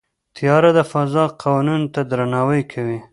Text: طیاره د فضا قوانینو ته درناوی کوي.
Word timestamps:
طیاره 0.35 0.71
د 0.77 0.79
فضا 0.91 1.23
قوانینو 1.41 1.91
ته 1.93 2.01
درناوی 2.11 2.61
کوي. 2.71 2.99